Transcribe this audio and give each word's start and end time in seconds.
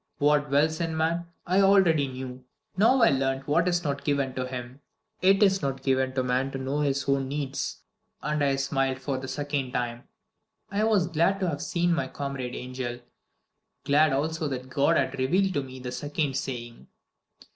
"What 0.17 0.49
dwells 0.49 0.81
in 0.81 0.97
man 0.97 1.27
I 1.45 1.61
already 1.61 2.07
knew. 2.07 2.43
Now 2.75 3.03
I 3.03 3.11
learnt 3.11 3.47
what 3.47 3.67
is 3.67 3.83
not 3.83 4.03
given 4.03 4.35
him. 4.35 4.81
It 5.21 5.43
is 5.43 5.61
not 5.61 5.83
given 5.83 6.15
to 6.15 6.23
man 6.23 6.49
to 6.53 6.57
know 6.57 6.79
his 6.79 7.07
own 7.07 7.27
needs. 7.27 7.83
And 8.23 8.43
I 8.43 8.55
smiled 8.55 8.97
for 8.97 9.19
the 9.19 9.27
second 9.27 9.73
time. 9.73 10.07
I 10.71 10.85
was 10.85 11.05
glad 11.05 11.39
to 11.41 11.49
have 11.51 11.61
seen 11.61 11.93
my 11.93 12.07
comrade 12.07 12.55
angel 12.55 13.01
glad 13.83 14.11
also 14.11 14.47
that 14.47 14.71
God 14.71 14.97
had 14.97 15.19
revealed 15.19 15.53
to 15.53 15.61
me 15.61 15.77
the 15.79 15.91
second 15.91 16.35
saying. 16.35 16.87